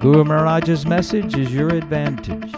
[0.00, 2.54] Guru Maharaj's message is your advantage.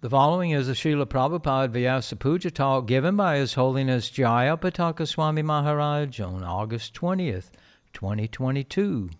[0.00, 5.06] The following is a Srila Prabhupada Vyasa Puja talk given by His Holiness Jaya Pataka
[5.06, 7.50] Swami Maharaj on August 20th,
[7.92, 9.10] 2022.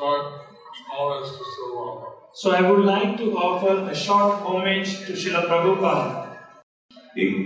[0.00, 0.24] short,
[0.78, 2.06] smallest to Silvama.
[2.34, 6.06] so I would like to offer a short homage to Srila Prabhupada.
[7.16, 7.36] ఇ-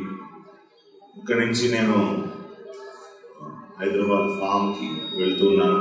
[1.17, 1.97] ఇక్కడి నుంచి నేను
[3.79, 4.89] హైదరాబాద్ ఫామ్కి
[5.21, 5.79] వెళ్తున్నాను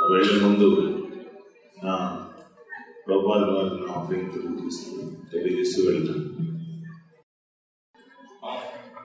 [0.00, 0.68] ఆ వెళ్ళే ముందు
[1.84, 1.94] నా
[3.06, 4.90] ప్రభుపాద వారికి offering తెలియజేస్తూ
[5.32, 6.26] తెలియజేస్తూ వెళ్తాను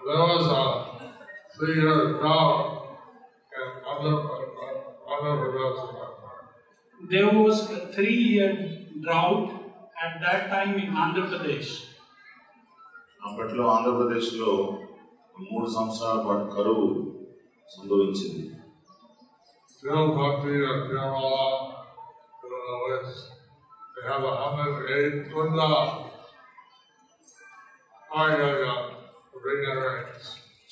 [0.07, 0.63] There was a
[7.01, 8.51] There was a three year
[8.99, 9.47] drought
[9.97, 11.71] at that time in Andhra Pradesh.
[13.21, 14.51] అప్పట్లో ఆంధ్రప్రదేశ్లో
[15.43, 16.87] మూడు సంవత్సరాల పాటు కరువు
[17.69, 18.43] సంభవించింది
[19.69, 20.03] Still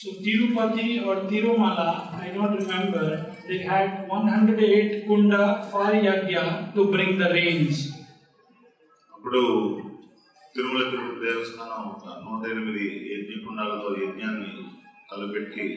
[0.03, 5.71] Bhakti and Kerala, I don't know which, they have a hundred eight kunda.
[5.71, 5.93] Ayaya, to bring in rains.
[5.93, 7.17] So Tirupati or Tirumala, I don't remember, they had 108 kunda fire yagya to bring
[7.17, 7.77] the rains.
[9.15, 9.41] అప్పుడు
[10.55, 14.51] తిరుమల తిరుపతి దేవస్థానం ఒక నూట ఎనిమిది యజ్ఞకుండాలతో యజ్ఞాన్ని
[15.09, 15.67] తలపెట్టి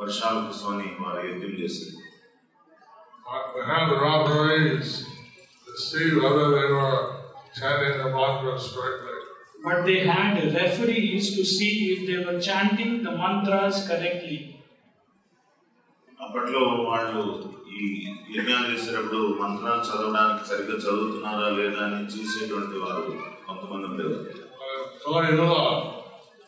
[0.00, 2.00] వర్షాల కోసమని వారు యజ్ఞం చేశారు
[3.26, 4.88] Uh, They had robberies
[5.66, 6.98] to see whether they were
[7.58, 9.17] chanting the mantras correctly.
[9.64, 14.40] But they had referees to see if they were chanting the mantras correctly.
[16.20, 17.22] అప్పట్లో వాళ్ళు
[17.74, 17.86] ఈ
[18.34, 23.04] యజ్ఞాలు చేసేటప్పుడు మంత్రాలు చదవడానికి సరిగ్గా చదువుతున్నారా లేదా అని చూసేటువంటి వారు
[23.46, 24.22] కొంతమంది ఉండేవారు
[24.66, 25.56] Uh, Kaliyula,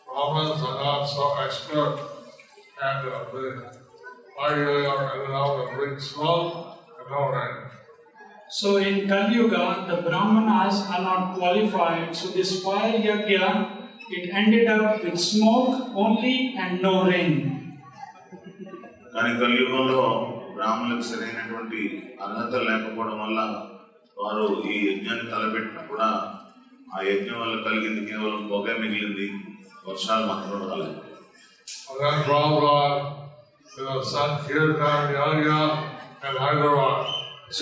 [0.07, 1.97] Brahmins are not so expert
[2.81, 3.43] and uh, the
[8.51, 12.15] So in Kali Yuga, the Brahmanas are not qualified.
[12.15, 13.47] So this fire yagya,
[14.09, 17.33] it ended up with smoke only and no rain.
[19.13, 20.01] కానీ కలియుగంలో
[20.55, 21.79] బ్రాహ్మణులకు సరైనటువంటి
[22.23, 23.39] అర్హత లేకపోవడం వల్ల
[24.17, 26.09] వారు ఈ యజ్ఞాన్ని తలపెట్టినా కూడా
[26.89, 29.27] ఆ యజ్ఞం వల్ల కలిగింది కేవలం పొగ మిగిలింది
[29.89, 30.95] వర్షాలు మాత్రం రాలేదు
[32.01, 32.19] And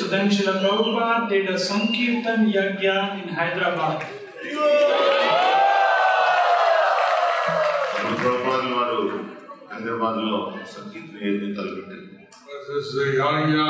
[0.08, 4.06] then Prabhupada, you know, Sankirtan Yagya in Hyderabad.
[4.28, 7.96] So then Srila Prabhupada did a Sankirtan yagya in Hyderabad.
[7.96, 9.00] అప్పుడు ప్రభుపాదులు వారు
[9.72, 10.40] హైదరాబాద్ లో
[10.76, 12.04] సంకీర్తన యజ్ఞం తలపెట్టారు
[12.68, 13.66] This is the Yagya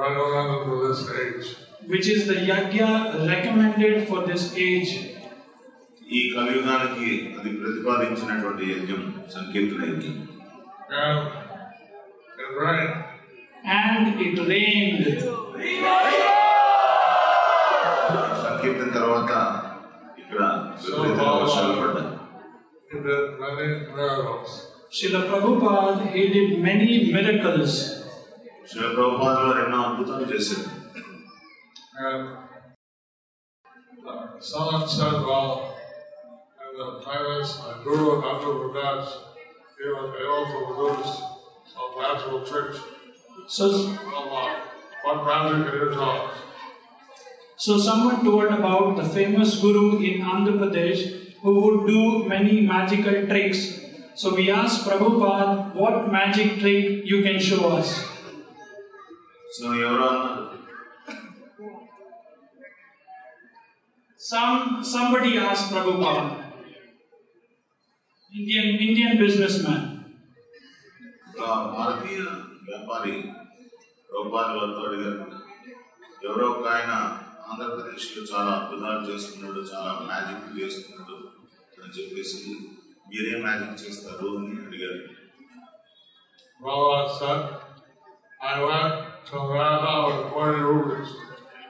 [0.00, 1.48] recommended for this age.
[1.92, 2.88] which is the yagya
[3.30, 4.92] recommended for this age.
[6.16, 9.02] ఈ కలియుగానికి అది ప్రతిపాదించినటువంటి యజ్ఞం
[9.36, 10.16] సంకీర్తన యజ్ఞం
[13.76, 15.04] And it rained.
[15.06, 15.20] And
[15.64, 16.32] it rained.
[18.44, 19.30] సంకీర్తన తర్వాత
[20.22, 20.42] ఇక్కడ
[20.84, 22.12] విపరీతంగా వర్షాలు పడ్డాయి
[22.90, 24.50] He did many miracles.
[24.96, 27.72] Srila Prabhupada, he did many miracles.
[28.70, 30.64] Shiva ప్రభుపాదులు వారు ఎన్నో అద్భుతాలు చేశారు
[32.06, 32.24] And
[34.04, 34.14] uh,
[34.48, 35.52] someone said, well,
[36.64, 39.12] in the times my guru Nanda Prakash,
[39.78, 41.12] he was able to produce
[41.72, 42.80] some magical tricks.
[43.47, 44.71] So, what?
[47.57, 53.25] So someone told about the famous guru in Andhra Pradesh who would do many magical
[53.27, 53.79] tricks.
[54.13, 58.05] So we asked Prabhupada, what magic trick you can show us?
[59.53, 60.49] So Your Honor.
[64.17, 66.53] Some somebody asked Prabhupada,
[68.35, 70.05] Indian Indian businessman.
[71.39, 73.15] Uh, వ్యాపారి
[74.09, 75.25] రూపాయల వారితో అడిగారు
[76.27, 76.93] ఎవరో ఒక ఆయన
[77.49, 81.17] ఆంధ్రప్రదేశ్లో చాలా అద్భుతాలు చేస్తున్నాడు చాలా మ్యాజిక్ చేస్తున్నాడు
[81.77, 82.41] అని చెప్పేసి
[83.09, 84.99] మీరే మ్యాజిక్ చేస్తారు అని అడిగారు
[86.61, 87.41] Prabhupada said,
[88.41, 88.93] I went
[89.27, 91.09] to America with 40 rupees.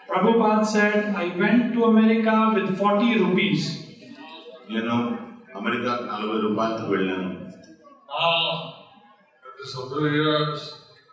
[0.10, 3.62] Prabhupada said, I went to America with 40 rupees.
[4.70, 4.96] నేను
[5.60, 7.30] అమెరికాకు నలభై రూపాయలతో వెళ్ళాను
[8.12, 8.36] Now,
[9.46, 10.60] in just a few years,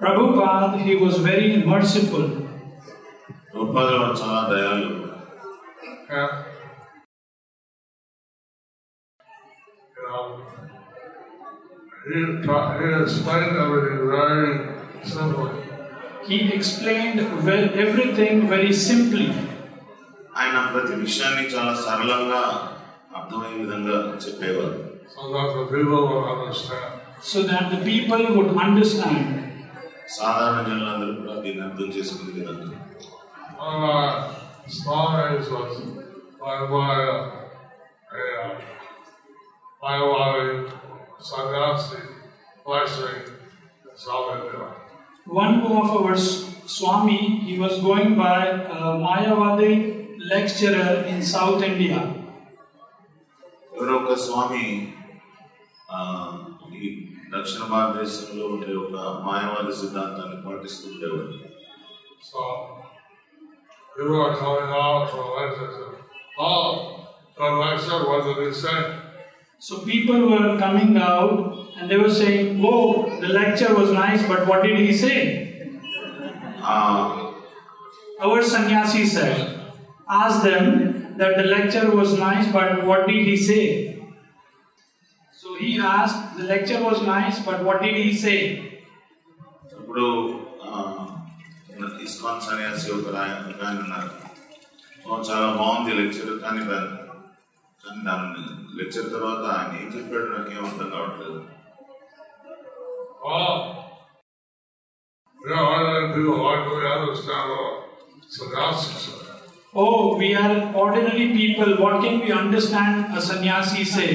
[0.00, 2.24] Prabhupada, he was very merciful.
[3.56, 4.90] రూపాయలు చాలా దయాలు
[6.14, 6.34] And,
[9.96, 10.22] you know,
[12.04, 14.58] he, taught, he explained everything very
[15.04, 15.50] simply.
[16.28, 19.28] He explained well, everything very simply.
[20.40, 22.42] ఆయన ప్రతి విషయాన్ని చాలా సరళంగా
[23.18, 24.78] అర్థమయ్యే విధంగా చెప్పేవారు
[25.14, 26.90] so that the people will understand.
[27.30, 29.35] so that the people would understand.
[30.16, 32.70] సాధారణ జనులందరూ కూడా దీన్ని అర్థం చేసుకునే విధంగా
[33.58, 34.04] One of my
[34.72, 35.72] stories was
[36.40, 37.20] by my uh,
[38.12, 38.48] a uh,
[39.82, 40.46] Mayawadi
[41.20, 42.00] sannyasi
[42.66, 43.20] lecturing
[43.84, 44.66] in South India.
[45.26, 46.32] One of our S-
[46.68, 48.38] Swami, he was going by
[48.72, 49.72] a Mayavadi
[50.26, 52.00] lecturer in South India.
[53.74, 54.64] ఎవరో ఒక స్వామి
[55.88, 55.98] ఆ,
[56.45, 56.45] ఈ
[57.34, 58.96] దక్షిణ భారతదేశంలో ఉండే ఒక
[59.28, 61.38] మాయవాద సిద్ధాంతాన్ని పాటిస్తూ ఉండేవాడు
[62.24, 62.42] So
[63.94, 65.70] people are coming out for lecture.
[65.76, 65.96] Said,
[66.38, 66.68] oh,
[67.38, 68.76] the lecture, what did he say?
[69.58, 74.46] So people were coming out and they were saying, "Oh, the lecture was nice, but
[74.46, 75.18] what did he say?"
[76.64, 76.78] ఆ
[78.24, 79.38] Our sannyasi said,
[80.22, 80.66] "Ask them
[81.20, 83.62] that the lecture was nice, but what did he say?"
[85.56, 88.38] So he asked, "The lecture was nice, but what did he say?"
[89.78, 90.04] ఇప్పుడు
[90.66, 90.72] ఆ,
[92.06, 94.10] ISKCON సన్యాసి ఒక ఆయన ఒక ఆయన ఉన్నారు
[95.06, 96.98] "ఓ, చాలా బాగుంది లెక్చర్ కానీ దాన్ని
[97.84, 98.42] కానీ దాని
[98.80, 101.40] లెక్చర్ తర్వాత ఆయన ఏం చెప్పాడు నాకు ఏం అర్థం కావట్లేదు
[103.24, 103.50] Oh,
[105.40, 107.74] we are ordinary people, why do we understand what
[108.28, 109.20] sannyasi said?
[109.74, 111.70] Oh, we are ordinary people.
[111.76, 114.08] What can we understand a sannyasi say?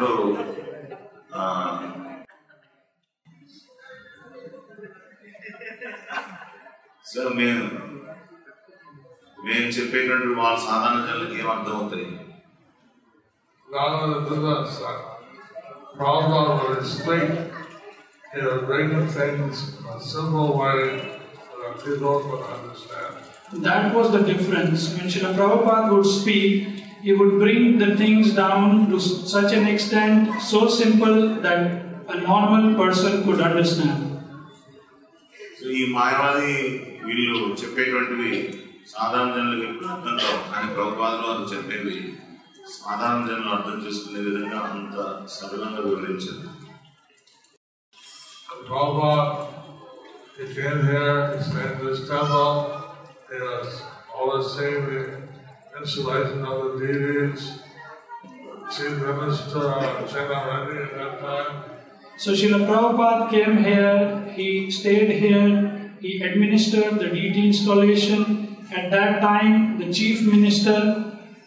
[0.00, 0.10] అప్పుడు
[1.34, 1.42] ఆ,
[7.04, 7.64] సో మేము
[9.38, 12.08] మేము చెప్పేటువంటి వాళ్ళ సాధారణ జనులకి ఏం అర్థం అవుతాయి
[13.68, 14.92] Rather than do that, sir,
[15.96, 17.24] Prabhupada would explain,
[18.34, 20.78] you know, bring the things in a simple way
[21.40, 23.16] so that people could understand.
[23.66, 24.84] That was the difference.
[24.94, 26.54] When Srila Prabhupada would speak,
[27.02, 31.60] he would bring the things down to s- such an extent, so simple that
[32.08, 33.96] a normal person could understand.
[35.58, 36.54] So ఈ మాయవాది
[37.06, 38.32] వీళ్ళు చెప్పేటువంటివి
[38.86, 41.96] సాధారణ జనులకు ఎప్పుడు అర్థం కావు కానీ ప్రభుపాదులు వారు చెప్పేవి
[42.76, 44.96] సాధారణ జనులు అర్థం చేసుకునే విధంగా అంత
[45.36, 46.52] సరళంగా వివరించారు
[48.48, 49.24] And Prabhupada,
[50.36, 52.46] he came here, he stayed in this temple,
[55.80, 57.60] he was always seeing the installation of the deities,
[58.74, 59.64] chief minister,
[60.12, 61.64] Chena Reddy at that time.
[62.16, 68.56] So Srila Prabhupada came here, he stayed here, he administered the deity installation.
[68.76, 70.78] At that time, the chief minister,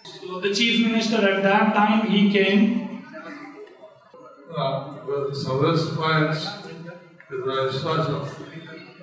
[0.03, 2.61] so the chief minister at that time he came.
[4.57, 6.41] Uh, but- so this place
[7.31, 8.27] is very special.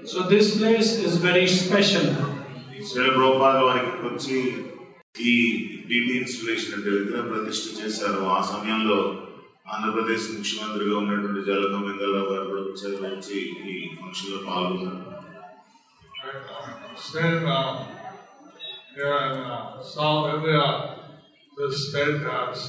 [0.05, 2.07] So this place is very special.
[2.89, 4.39] Srila ప్రభుపాదులు వారికి వచ్చి
[5.16, 5.34] ఈ
[5.90, 9.00] deity installation అంటే విగ్రహ ప్రతిష్ఠ చేశారు ఆ సమయంలో
[9.74, 15.00] ఆంధ్రప్రదేశ్ ముఖ్యమంత్రిగా ఉన్నటువంటి జలకం వెంగళరావు గారు కూడా వచ్చారు వచ్చి ఈ ఫంక్షన్లో పాల్గొన్నారు
[17.44, 17.88] uh, uh,
[18.96, 20.98] in uh, South India,
[21.58, 22.60] this state has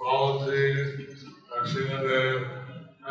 [0.00, 1.06] Balaji,
[1.50, 2.48] Narasimhadev,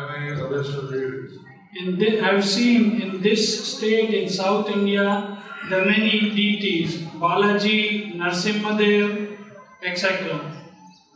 [0.02, 1.38] many Vishnu deities.
[1.74, 5.37] In this, I've seen in this state in South India,
[5.68, 7.78] the many deities, Balaji,
[8.16, 9.36] Narsimhadev,
[9.82, 10.40] etc.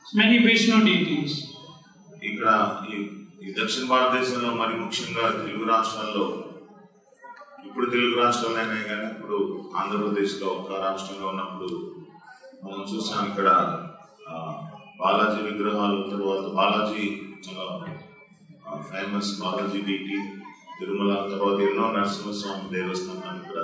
[0.07, 1.33] Many Vishnu deities.
[2.23, 2.49] ఇక్కడ
[2.89, 2.97] ఈ
[3.45, 6.27] ఈ దక్షిణ భారతదేశంలో మరి ముఖ్యంగా తెలుగు రాష్ట్రాల్లో
[7.67, 9.39] ఇప్పుడు తెలుగు రాష్ట్రాలైనా కానీ ఇప్పుడు
[9.81, 11.71] ఆంధ్రప్రదేశ్లో ఒక రాష్ట్రంగా ఉన్నప్పుడు
[12.65, 13.49] మనం చూసాం ఇక్కడ
[15.01, 17.07] బాలాజీ విగ్రహాలు తర్వాత బాలాజీ
[17.47, 17.67] చాలా
[18.91, 20.19] ఫేమస్ బాలాజీ డీటీ
[20.79, 23.59] తిరుమల తర్వాత ఎన్నో నరసింహస్వామి దేవస్థానాలు ఇక్కడ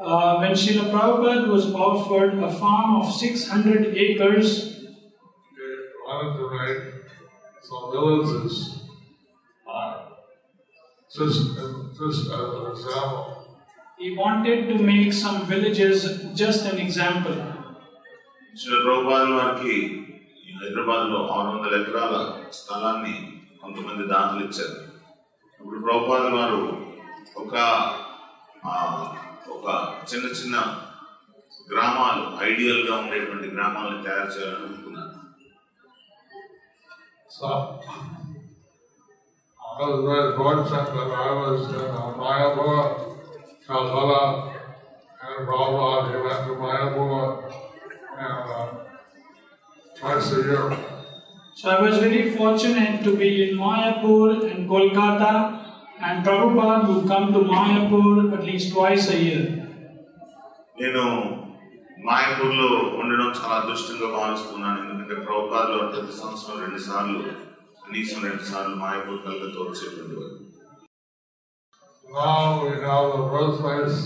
[0.00, 4.86] Uh, when Srila Prabhupada was offered a farm of 600 acres, he
[6.06, 6.48] wanted to
[7.62, 8.76] some villages.
[11.12, 11.56] Just,
[11.98, 13.58] just as an example.
[13.98, 17.59] He wanted to make some villages just an example.
[18.58, 19.74] Shri ప్రభుపాదుల వారికి
[20.48, 22.14] ఈ హైదరాబాద్లో ఆరు వందల ఎకరాల
[22.52, 23.12] స్థలాన్ని
[23.62, 24.76] కొంతమంది దాతలు ఇచ్చారు.
[25.60, 26.60] ఇప్పుడు ప్రభుపాదుల వారు
[27.36, 27.54] ఒక
[29.48, 29.66] ఒక
[30.10, 30.56] చిన్న చిన్న
[31.72, 35.14] గ్రామాలు ఐడియల్గా ఉండేటువంటి గ్రామాలను తయారు చేయాలని అనుకున్నారు.
[42.18, 42.70] మాయాభవ
[46.02, 47.69] I was
[48.19, 50.77] and Prabhupada, he went to Mayapur, and uh, twice a year.
[51.53, 55.33] So I was very fortunate to be in Mayapur and Kolkata,
[55.99, 59.45] and Prabhupada would come to Mayapur at least twice a year.
[60.81, 61.03] నేను
[62.07, 62.67] మాయపూర్లో
[63.01, 67.19] ఉండడం చాలా అదృష్టంగా భావిస్తున్నాను ఎందుకంటే ప్రభుపాదులు వారు ప్రతి సంవత్సరం రెండు సార్లు
[67.85, 70.33] కనీసం రెండు సార్లు మాయపూర్ కలగతో వచ్చేటువంటి వారు
[72.17, 73.97] Now we have the birthplace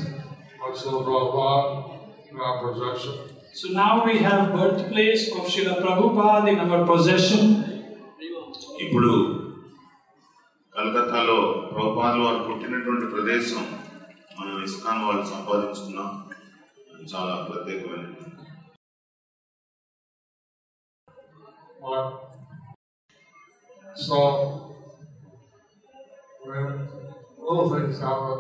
[0.66, 1.66] of Srila Prabhupada
[2.32, 3.18] in our possession.
[3.55, 7.43] So now we have birthplace of Srila Prabhupada in our possession.
[8.85, 9.11] ఇప్పుడు
[10.73, 11.37] కలకత్తాలో
[11.69, 13.65] ప్రభుపాదులు వారు పుట్టినటువంటి ప్రదేశం
[14.39, 16.11] మనం ఇస్కాన్ వాళ్ళు సంపాదించుకున్నాం
[17.13, 18.07] చాలా ప్రత్యేకమైన
[23.97, 24.17] so,
[26.43, 26.67] when
[27.39, 28.39] little things happen,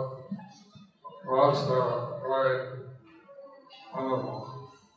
[1.24, 1.92] for us they're
[2.24, 2.56] very
[3.94, 4.53] wonderful.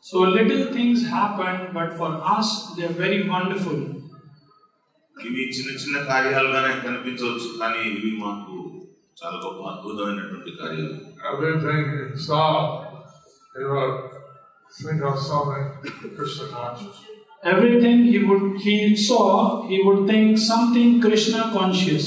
[0.07, 3.81] So little things happen, but for us they are very wonderful.
[5.16, 8.54] ఇవి చిన్న చిన్న కార్యాలుగానే కనిపించవచ్చు కానీ ఇవి మాకు
[9.19, 12.47] చాలా గొప్ప అద్భుతమైనటువంటి కార్యాలు Everything you saw,
[13.54, 13.99] you would
[14.73, 15.66] think of something
[16.16, 16.97] Krishna conscious.
[17.45, 19.26] Everything he would he saw,
[19.69, 22.07] he would think something Krishna conscious.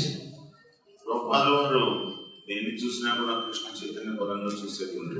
[1.05, 1.83] ప్రభుపాదుల వారు
[2.49, 5.15] దేన్ని చూసినా కూడా కృష్ణ చైతన్య పరంగా చూసేటువంటి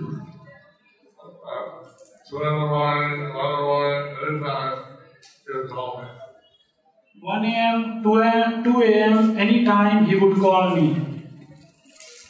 [7.23, 8.03] 1 a.m.
[8.03, 10.87] 2 a.m., 2 a.m., any time he would call me.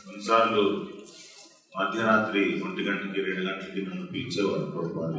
[0.05, 0.65] కొన్నిసార్లు
[1.75, 5.13] మధ్యరాత్రి ఒంటి గంటకి రెండు గంటలకి నన్ను పిలిచేవారు ప్రభుత్వాలు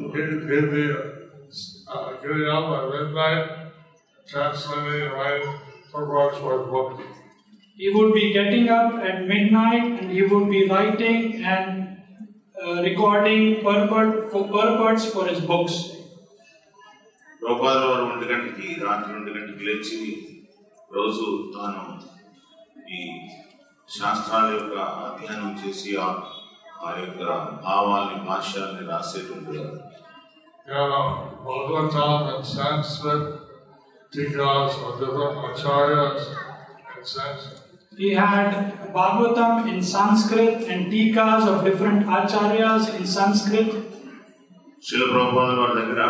[7.77, 11.21] He would be getting up at midnight and he would be writing
[11.53, 11.80] and
[12.61, 15.75] recording purport for purports for his books.
[17.41, 20.01] ప్రభుపాదుల వారు ఒంటి గంటకి రాత్రి ఒంటి గంటకి లేచి
[20.91, 21.25] రోజు
[21.55, 21.83] తాను
[22.89, 22.99] ఈ
[23.89, 24.75] శాస్త్రాల యొక్క
[25.05, 27.23] అధ్యయనం చేసి ఆ యొక్క
[27.65, 29.57] భావాల్ని భాష్యాల్ని రాసేటువంటి
[31.43, 33.23] Bhagavatam and Sanskrit,
[34.11, 34.73] Tikas
[37.05, 37.70] Sanskrit.
[38.00, 38.48] He had
[38.94, 43.70] Bhagavatam in Sanskrit and Tikas of different acharyas in Sanskrit.
[44.82, 46.02] శిల ప్రభుపాదుల వారి దగ్గర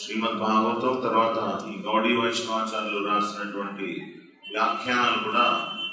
[0.00, 1.38] శ్రీమద్ భాగవతం తర్వాత
[1.70, 3.88] ఈ గౌడీ వైష్ణవాచార్యులు రాసినటువంటి
[4.48, 5.46] వ్యాఖ్యానాలు కూడా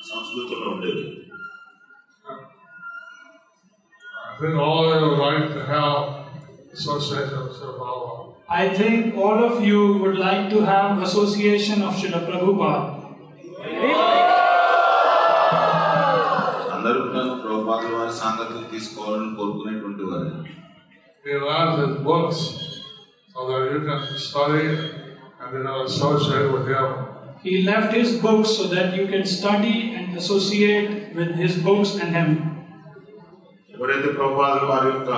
[0.09, 1.05] సంస్కృతంలో ఉండేవి
[4.39, 5.99] I think all of you would like to have
[6.77, 8.17] association with Sri Prabhupada.
[8.49, 12.81] I think all of you would like to have association of Srila Prabhupada.
[18.18, 20.32] సాంగత్యం తీసుకోవాలని కోరుకునేటువంటి వారు
[21.24, 22.38] He allows his books
[23.28, 24.64] so that you can study
[25.40, 26.86] and become associated with him.
[27.42, 32.10] He left his books so that you can study and associate with his books and
[32.12, 32.30] him.
[33.74, 35.10] ఎవరైతే ప్రభుపాదుల వారి యొక్క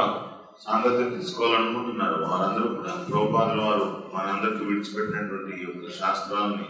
[0.64, 6.68] సాంగత్యం తీసుకోవాలనుకుంటున్నారో వారందరూ కూడా ప్రభుపాదుల వారు మనందరికీ విడిచిపెట్టినటువంటి ఈ యొక్క శాస్త్రాలని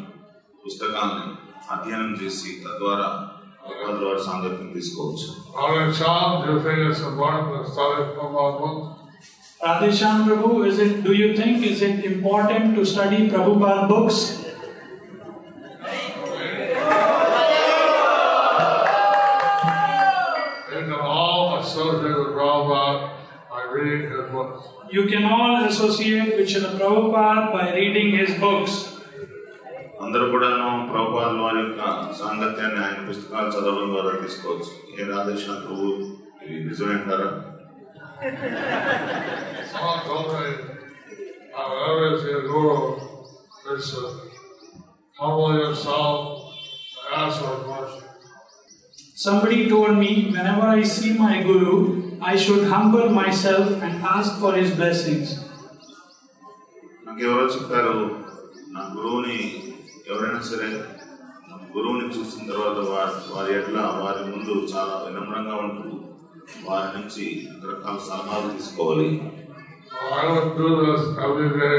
[0.64, 1.28] పుస్తకాలని
[1.70, 3.08] అధ్యయనం చేసి తద్వారా
[3.65, 8.99] ప్రభుపాదుల వారి సాంగత్యం తీసుకోవచ్చు Father Cham, do you think it's important to study Prabhupada books?
[9.61, 14.19] Radheshyam Prabhu, is it, do you think, is it important to study Prabhupada books?
[20.71, 23.09] You can all associate with Prabhupada
[23.49, 24.67] by reading his books.
[24.91, 28.92] You can all associate with Srila Prabhupada by reading his books.
[30.03, 31.81] అందరూ కూడాను ప్రభుపాదుల వారి యొక్క
[32.19, 35.87] సాంగత్యాన్ని ఆయన పుస్తకాలు చదవడం ద్వారా తీసుకోవచ్చు ఏ రాధేశ్వర ప్రభు
[36.45, 37.29] ఇది నిజమేంటారా
[39.69, 40.45] Someone told me,
[41.53, 42.73] uh, whenever you see a guru,
[43.69, 44.09] is uh,
[45.15, 46.17] humble yourself
[47.01, 48.05] and ask for mercy.
[49.17, 51.75] Somebody told me whenever I see my Guru,
[52.21, 55.27] I should humble myself and ask for his blessings.
[57.05, 57.95] నాకు ఎవరో చెప్పారు
[58.73, 59.37] నా గురువుని
[60.10, 60.68] ఎవరైనా సరే
[61.74, 65.90] గురువుని చూసిన తర్వాత వారి వారి ఎట్లా వారి ముందు చాలా వినమ్రంగా ఉంటూ
[66.66, 67.26] వారి నుంచి
[67.62, 69.08] రకరకాల సలహాలు తీసుకోవాలి
[69.96, 71.78] So I would do this every day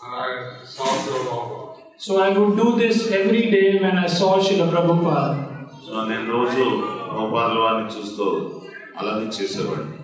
[0.00, 0.32] and I
[0.66, 1.56] saw to Prabhupada.
[1.98, 5.30] So I would do this every day when I saw Srila Prabhupada.
[5.84, 6.64] So నేను రోజు
[7.08, 8.26] ప్రభుపాదుల వారిని చూస్తూ
[9.00, 9.98] అలాగే చేసేవాడిని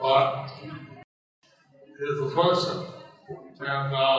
[0.00, 0.28] But
[1.98, 2.78] he's a person
[3.70, 4.18] and uh,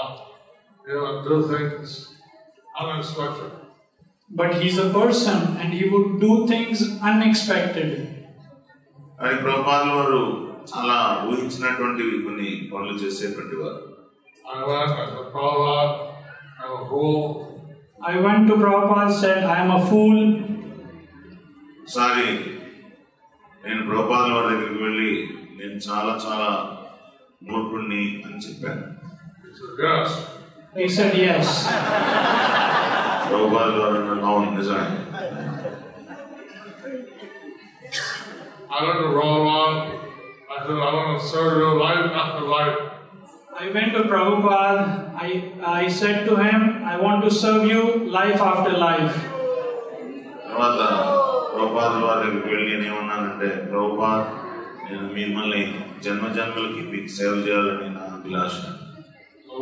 [0.86, 1.90] he would do things
[2.76, 3.52] అలా స్వార్థం
[4.32, 7.94] but he's a person and he would do things unexpected
[9.20, 10.22] అది ప్రభుపాదుల వారు
[10.80, 13.82] అలా ఊహించినటువంటివి కొన్ని పనులు చేసేటువంటి వారు.
[18.02, 20.22] I went to Prabhupada said I'm a fool
[21.88, 22.28] sorry
[23.64, 25.12] నేను ప్రభుపాదుల వారి దగ్గరికి వెళ్ళి
[25.60, 26.50] నేను చాలా చాలా
[27.42, 28.84] మూర్ఖుణ్ణి అని చెప్పాను.
[30.75, 31.47] He said, Yes.
[31.59, 32.21] He said, Yes.
[33.27, 34.87] ప్రభుపాదుల వారు అన్నారు అవును నిజమే
[38.73, 40.01] I went to Prabhupada.
[40.49, 42.79] I said, I want to serve you life after life.
[43.55, 44.85] I went to Prabhupada.
[45.17, 45.29] I,
[45.81, 49.17] I said to him, I want to serve you life after life.
[50.51, 50.81] తర్వాత
[51.53, 54.25] ప్రభుపాదుల వారి దగ్గరికి వెళ్ళి నేను ఏమన్నానంటే ప్రభుపాద్
[54.87, 55.63] నేను మిమ్మల్ని
[56.05, 58.84] జన్మ జన్మలకి మీకు సేవ చేయాలని నా అభిలాష So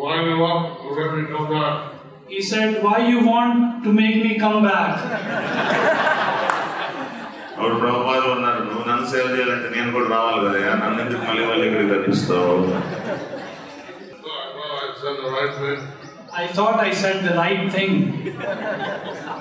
[0.02, 1.94] why do you want to let me come back?
[2.28, 4.94] He said, Why you want to make me come back?
[7.58, 11.64] అప్పుడు ప్రభుపాదులు ఉన్నారు నువ్వు నన్ను సేవ చేయాలంటే నేను కూడా రావాలి కదా నన్ను ఎందుకు మళ్ళీ మళ్ళీ
[11.68, 12.52] ఇక్కడికి కనిపిస్తావు
[14.20, 15.80] So I thought I said the right thing.
[16.40, 17.92] I thought I said the right thing.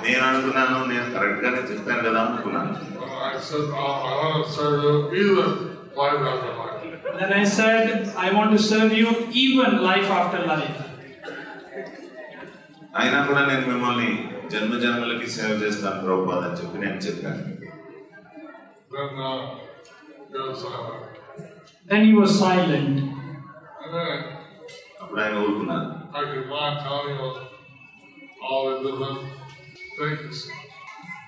[0.06, 4.52] నేను అనుకున్నాను నేను కరెక్ట్ గానే చెప్పాను కదా అనుకున్నాను So I said, oh, I want to
[4.56, 4.84] serve
[5.18, 5.52] you even
[6.00, 6.52] life after
[7.12, 7.12] life.
[7.20, 7.86] Then I said,
[8.26, 9.10] I want to serve you
[9.46, 10.78] even life after life.
[13.00, 14.10] అయినా కూడా నేను మిమ్మల్ని
[14.52, 17.44] జన్మ జన్మలకి సేవ చేస్తాను ప్రభుపాద్ అని చెప్పి నేను చెప్పాను
[18.92, 19.40] Then uh,
[20.32, 21.04] he was silent.
[21.90, 22.96] Then he was silent.
[23.84, 24.18] And then
[25.02, 25.90] అప్పుడు ఆయన ఊరుకున్నారు
[26.20, 27.30] I could mind telling you
[28.48, 29.20] all the different
[30.00, 30.38] things.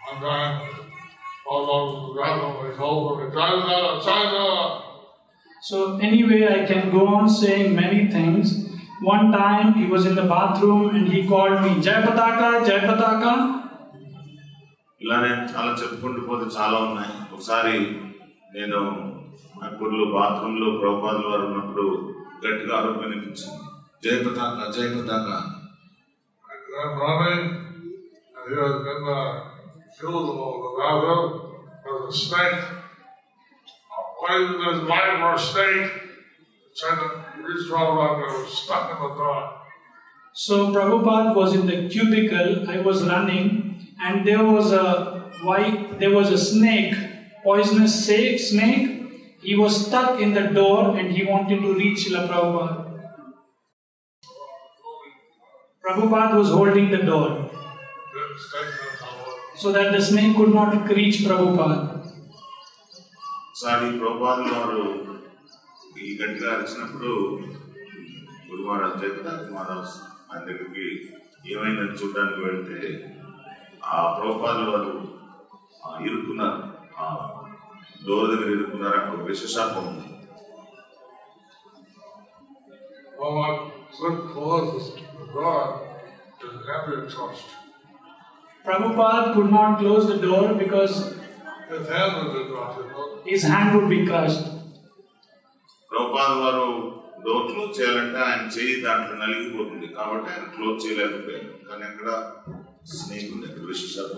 [0.10, 0.56] One time,
[1.52, 4.44] all of the gravel was over, China, China.
[5.64, 8.46] So, anyway, I can go on saying many things.
[9.04, 13.34] One time he was in the bathroom and he called me, Jai Pataka, Jai Pataka.
[15.02, 17.76] ఇలా నేను చాలా చెప్పుకుంటూ పోతే చాలా ఉన్నాయి ఒకసారి
[18.56, 18.80] నేను
[19.60, 21.86] నాగపూర్లో bathroom లో ప్రభుపాదుల వారు ఉన్నప్పుడు
[22.44, 23.64] గట్టిగా ఆరోపణ వినిపించింది
[24.04, 25.30] జయ పతాక జయ పతాక
[31.92, 32.83] And
[34.29, 34.81] the bathroom, there was a snake.
[34.81, 35.91] Why did this light or snake?
[36.77, 39.51] Trying to reach around and it was stuck in the door.
[40.33, 46.11] So, Prabhupada was in the cubicle, I was running, and there was a white, there
[46.11, 46.97] was a snake,
[47.45, 48.91] poisonous snake.
[49.43, 52.81] He was stuck in the door and he wanted to reach Srila Prabhupada.
[55.87, 57.51] Prabhupada was holding the door Didn't
[58.39, 59.27] stay in the tower.
[59.55, 61.94] so that the snake could not reach Prabhupada.
[63.65, 64.81] ఒకసారి ప్రభుపాదుల వారు
[65.99, 67.11] ఈ గట్టిగా అరిచినప్పుడు
[68.99, 69.95] జయ పతాక మహారాజ్
[70.31, 70.85] ఆయన దగ్గరికి
[71.53, 72.81] ఏమైందని చూడడానికి వెళ్తే
[73.87, 74.93] ఆ ప్రభుపాదుల వారు
[75.85, 76.61] ఆ, ఇరుక్కున్నారు.
[76.99, 77.07] ఆ
[78.07, 78.99] డోర్ దగ్గర ఇరుక్కున్నారు.
[79.01, 80.07] అక్కడ విశేషాపం ఉంది.
[88.65, 90.95] Prabhupada could not close the door because
[93.27, 94.45] His hand would be crushed.
[95.91, 96.67] Prabhupada వారు
[97.27, 99.87] డోర్ క్లోజ్ చేయాలంటే ఆయన చేయి దాంట్లో నలిగిపోతుంది.
[99.87, 101.51] కాబట్టి ఆయన క్లోజ్ చేయలేకపోయారు.
[101.69, 102.09] కానీ అక్కడ
[102.95, 104.15] స్నేహితుడు ఎక్కడ విశేషాలు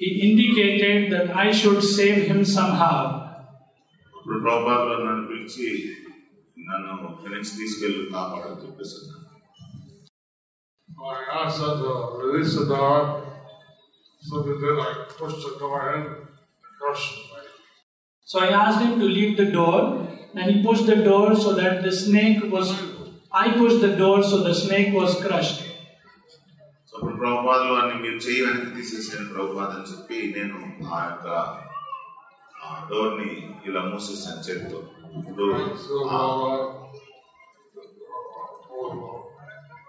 [0.00, 2.98] He indicated that I should save him somehow.
[5.04, 5.66] నన్ను పిలిచి
[6.58, 7.24] నన్ను
[7.58, 9.27] తీసుకెళ్ళి కాపాడని చెప్పేసి అన్నాడు.
[10.89, 11.91] So I asked them to
[12.23, 13.25] release the dog.
[14.21, 14.79] So they did.
[14.79, 16.15] I pushed the door in and
[16.79, 17.49] crushed the thing.
[18.27, 19.79] So I asked him to leave the door,
[20.35, 22.71] and he pushed the door so that the snake was.
[23.33, 25.59] I pushed the door so the snake was crushed.
[26.87, 30.57] So అప్పుడు ప్రభుపాదులు వారిని మీరు చెయ్యి వెనక్కి తీసేసాను ప్రభుపాద్ అని చెప్పి నేను
[30.95, 31.27] ఆ యొక్క
[32.89, 33.29] డోర్ ని
[33.67, 34.79] ఇలా మూసేసాను చేతితో
[35.19, 35.47] ఇప్పుడు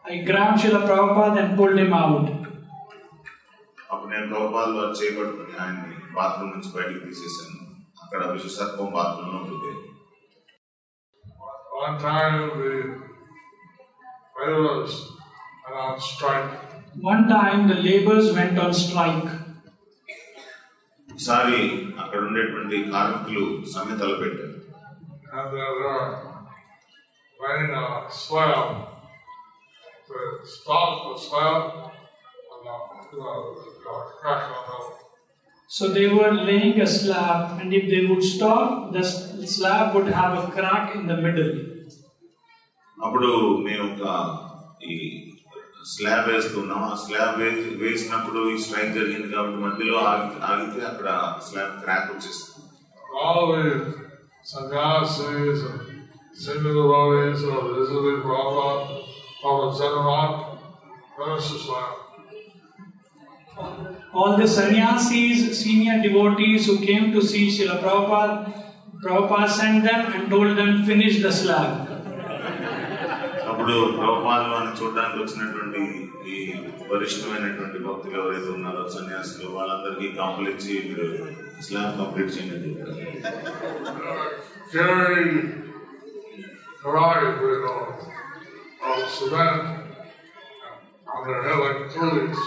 [0.08, 2.24] I grabbed Srila Prabhupada and pulled him out.
[3.92, 7.58] అప్పుడు నేను ప్రభుపాదులు వారు చేయబట్టుకుని ఆయన్ని బాత్రూమ్ నుంచి బయటికి తీసేసాను
[8.02, 9.72] అక్కడ విష సర్పం బాత్రూమ్ లో ఉంటుంది
[11.76, 12.72] one time the
[14.36, 14.94] railroads
[15.64, 16.52] went on strike.
[17.02, 19.30] One time the laborers went on strike.
[21.08, 21.58] ఈసారి
[22.02, 24.50] అక్కడ ఉండేటువంటి కార్మికులు సమ్మె తలపెట్టారు
[25.32, 26.02] And they were
[27.38, 27.86] laying a
[28.18, 28.87] slab to
[30.46, 31.62] stop the slab
[32.52, 32.78] and uh,
[33.22, 33.40] uh,
[33.90, 34.78] uh, crack on the
[35.70, 40.08] So they were laying a slab, and if they would stop, the s- slab would
[40.08, 41.52] have a crack in the middle.
[42.98, 44.04] అప్పుడు మేము ఒక
[44.82, 44.96] ఈ
[45.84, 51.08] slab వేస్తున్నాం ఆ slab వేసి వేసినప్పుడు ఈ strike జరిగింది కాబట్టి మధ్యలో ఆగి ఆగితే అక్కడ
[51.48, 52.60] స్లాబ్ క్రాక్ వచ్చేస్తుంది
[53.24, 53.42] all
[59.38, 61.08] the sannyasis and senior devotees who are visiting Prabhupada, Prabhupada
[61.38, 61.94] Zanamat, finished the slab.
[64.12, 68.52] All the sannyasis, senior devotees who came to see Srila Prabhupada,
[69.02, 71.90] Prabhupada sent them and told them, finish the slab.
[73.54, 75.82] అప్పుడు ప్రభుపాదులు అని చూడడానికి వచ్చినటువంటి
[76.32, 76.36] ఈ
[76.90, 81.06] వరిష్టమైనటువంటి భక్తులు ఎవరైతే ఉన్నారో సన్యాసులు వాళ్ళందరికీ కాంపులు ఇచ్చి మీరు
[81.66, 83.34] స్లాబ్ కంప్లీట్ చేయండి అని చెప్పారు
[84.74, 85.26] Carry
[86.82, 88.17] karate, you know,
[88.90, 89.62] of cement
[91.06, 92.38] on their head like coolies.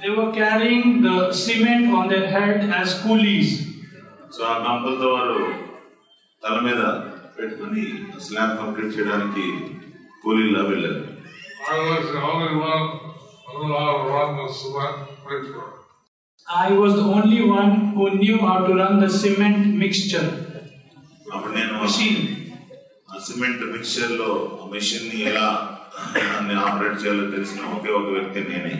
[0.00, 3.50] They were carrying the cement on their head as coolies.
[4.34, 5.38] So ఆ కంపలతో వారు
[6.42, 6.80] తల మీద
[7.36, 7.84] పెట్టుకుని
[8.26, 9.46] స్లాబ్ కంప్లీట్ చేయడానికి
[10.24, 11.02] కూలీలా వెళ్ళారు
[11.68, 12.84] I was the only one
[13.46, 15.64] who knew how to run the cement mixer.
[16.46, 20.26] I was the only one who knew how to run the cement mixture
[21.34, 22.20] అప్పుడు నేను machine.
[23.25, 25.47] Cement మిక్చర్లో ఆ మెషిన్ని ఎలా
[26.15, 28.75] దాన్ని ఆపరేట్ చేయాలో తెలిసిన ఒకే ఒక వ్యక్తి నేనే.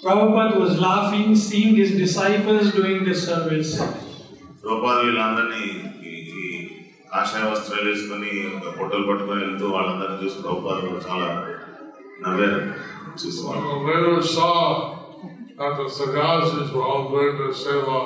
[0.00, 3.72] Prabhupada was laughing, seeing his disciples doing this service.
[4.64, 5.64] రూపాలు వీళ్ళందరినీ
[7.10, 11.28] కాషాయ వస్త్రాలు వేసుకొని ఒక పొట్టలు పట్టుకొని వెళ్తూ వాళ్ళందరినీ చూసి రూపాలు చాలా
[12.22, 12.58] నవ్వారు
[13.21, 14.55] చూసి When వాళ్ళు the leaders saw
[15.59, 17.99] that the sannyasis were all doing the seva,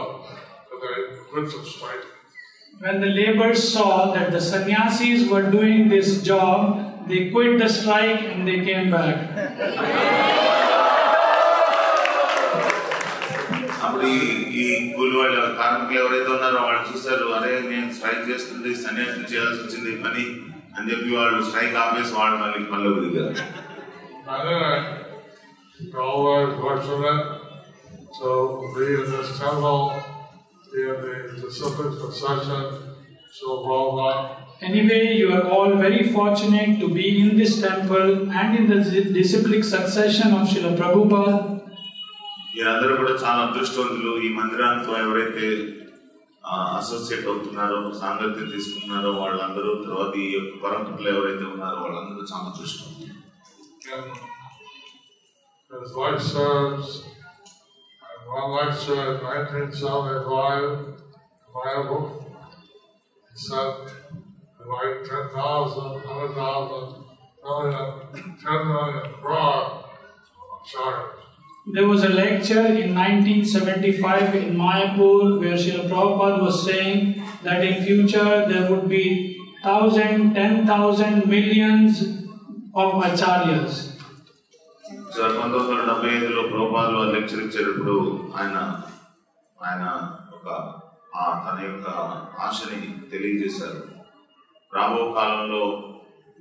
[0.70, 0.96] that they
[1.30, 2.06] quit the strike.
[2.82, 6.60] When the laborers saw that the sannyasis were doing this job,
[7.08, 9.18] they quit the strike and they came back.
[13.86, 14.20] అప్పుడు ఈ
[14.62, 19.90] ఈ కూలి వాళ్ళ కార్మికులు ఎవరైతే ఉన్నారో వాళ్ళు చూశారు అరే నేను స్ట్రైక్ చేస్తుంది సన్యాసం చేయాల్సి వచ్చింది
[19.96, 20.26] ఈ పని
[20.78, 23.34] అని చెప్పి వాళ్ళు స్ట్రైక్ ఆపేసి వాళ్ళు మళ్ళీ పనిలోకి దిగారు
[25.83, 25.91] In
[29.11, 29.93] this temple,
[30.73, 32.95] be in the disciplic procession,
[33.33, 34.37] so Prabhupada.
[34.61, 38.79] Anyway, you are all very fortunate to be in this temple and in the
[39.13, 41.35] disciplic succession of Srila Prabhupada.
[42.55, 45.47] మీరందరూ కూడా చాలా అదృష్టవంతులు ఈ మందిరానికి ఎవరైతే
[46.79, 52.89] అసోసియేట్ అవుతున్నారో సాంగత్యం తీసుకున్నారో వాళ్ళందరూ తర్వాత ఈ యొక్క పరంపరలో ఎవరైతే ఉన్నారో వాళ్ళందరూ చాలా అదృష్టం
[55.81, 57.05] his wife serves.
[57.05, 61.03] And one lecture in 1975,
[61.55, 62.27] Bible,
[63.31, 63.75] he said,
[64.67, 67.05] like 10,000, 100,000,
[67.45, 69.03] million, 10 million.
[71.73, 77.85] There was a lecture in 1975 in Mayapur where Srila Prabhupada was saying that in
[77.85, 82.03] future there would be thousand, ten thousand millions
[82.75, 83.92] of acharyas.
[85.15, 87.95] So పంతొమ్మిది వందల డెబ్బై ఐదులో ప్రభుపాదులు వారు lecture ఇచ్చేటప్పుడు
[88.37, 88.57] ఆయన
[89.59, 89.85] ఆయన
[90.33, 90.49] ఒక
[91.17, 91.89] ఆ తన యొక్క
[92.41, 93.83] ఆశని తెలియజేశారు.
[94.77, 95.63] రాబో కాలంలో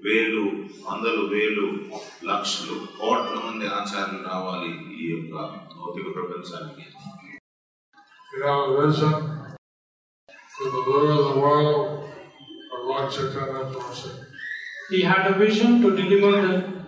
[0.06, 0.44] వేలు
[0.90, 1.68] వందలు వేలు
[2.26, 4.72] లక్షలు కోట్ల మంది ఆచార్యులు రావాలి
[5.04, 5.36] ఈ యొక్క
[5.78, 6.86] భౌతిక ప్రపంచానికి.
[14.92, 16.81] He had a vision to deliver the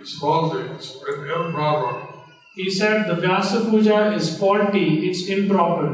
[0.02, 2.08] is faulty, it's improper.
[2.56, 5.90] He said the Vyasa Puja is faulty, it's improper.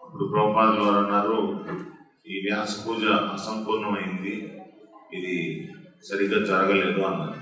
[0.00, 1.38] అప్పుడు ప్రభుపాదుల వారు అన్నారు
[2.32, 3.02] ఈ వ్యాస పూజ
[3.36, 4.34] అసంపూర్ణమైంది
[5.16, 5.34] ఇది
[6.10, 7.40] సరిగ్గా జరగలేదు అన్నారు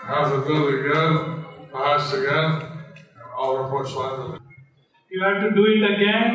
[0.00, 1.14] You have to do it again,
[1.72, 4.38] fast again, and offer Pushpanjali.
[5.12, 6.28] You have to do it again,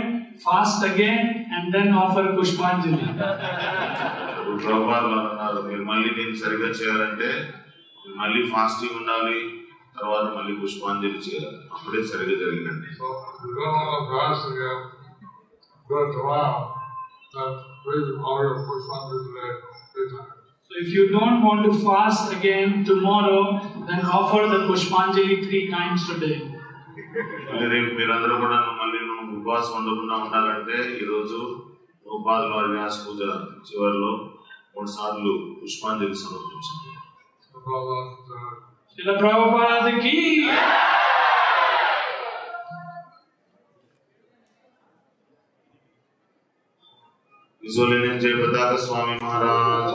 [0.45, 1.23] fast again,
[1.55, 3.05] and then offer Pushpanjali.
[4.46, 7.28] ఇప్పుడు ప్రభుపాలు అన్నారు మీరు మళ్ళీ నేను సరిగ్గా చేయాలంటే
[8.18, 9.38] మళ్ళీ ఫాస్టింగ్ ఉండాలి
[9.98, 11.58] తర్వాత మళ్ళీ పుష్పాంజలి చేయాలి.
[11.74, 12.88] అప్పుడే సరిగ్గా జరిగిందండి.
[20.70, 23.42] So if you don't want to fast again tomorrow,
[23.88, 26.36] then offer the Pushpanjali three times today.
[27.98, 28.98] మీరందరూ కూడా మళ్ళీ
[29.36, 31.40] ఉపవాసం ఉండకుండా ఉండాలంటే ఈరోజు
[32.06, 33.20] గోపాల్ వారి వ్యాస పూజ
[33.68, 34.12] చివరిలో
[34.74, 36.92] మూడు సార్లు పుష్పాంజలి సమర్పించింది
[38.92, 40.16] శిల ప్రభుపాదకి
[48.20, 49.94] జయ ప్రతాప స్వామి మహారాజ్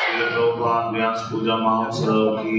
[0.00, 2.58] శిల ప్రభుపాద వ్యాస పూజ మహోత్సవ్కి.